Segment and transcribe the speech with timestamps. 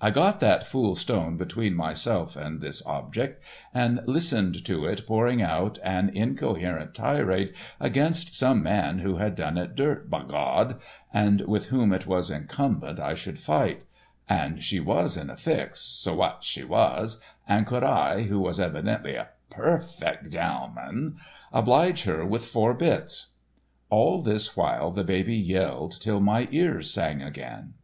[0.00, 3.42] I got that fool stone between myself and this object,
[3.74, 9.58] and listened to it pouring out an incoherent tirade against some man who had done
[9.58, 10.80] it dirt, b'Gawd,
[11.12, 13.82] and with whom it was incumbent I should fight,
[14.30, 19.14] and she was in a fix, s'what she was, and could I, who was evidently
[19.16, 21.16] a perfick gemmleman,
[21.52, 23.26] oblige her with four bits?
[23.90, 27.74] All this while the baby yelled till my ears sang again.